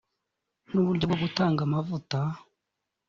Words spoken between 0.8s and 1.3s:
uburyo bwo